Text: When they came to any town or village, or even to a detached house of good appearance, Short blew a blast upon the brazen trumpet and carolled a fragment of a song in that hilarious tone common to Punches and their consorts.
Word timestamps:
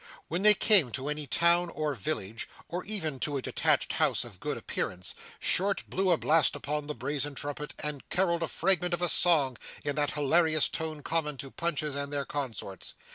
When 0.29 0.41
they 0.41 0.55
came 0.55 0.91
to 0.93 1.09
any 1.09 1.27
town 1.27 1.69
or 1.69 1.93
village, 1.93 2.49
or 2.67 2.83
even 2.85 3.19
to 3.19 3.37
a 3.37 3.41
detached 3.43 3.93
house 3.93 4.23
of 4.23 4.39
good 4.39 4.57
appearance, 4.57 5.13
Short 5.39 5.87
blew 5.87 6.09
a 6.09 6.17
blast 6.17 6.55
upon 6.55 6.87
the 6.87 6.95
brazen 6.95 7.35
trumpet 7.35 7.75
and 7.83 8.09
carolled 8.09 8.41
a 8.41 8.47
fragment 8.47 8.95
of 8.95 9.03
a 9.03 9.09
song 9.09 9.57
in 9.83 9.95
that 9.97 10.13
hilarious 10.13 10.69
tone 10.69 11.03
common 11.03 11.37
to 11.37 11.51
Punches 11.51 11.93
and 11.95 12.11
their 12.11 12.25
consorts. 12.25 12.95